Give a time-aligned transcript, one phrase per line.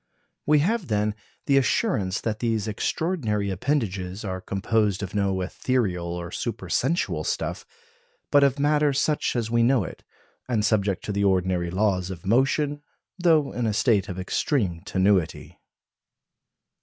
[0.47, 1.13] We have, then,
[1.45, 7.67] the assurance that these extraordinary appendages are composed of no ethereal or supersensual stuff,
[8.31, 10.03] but of matter such as we know it,
[10.49, 12.81] and subject to the ordinary laws of motion,
[13.19, 15.59] though in a state of extreme tenuity.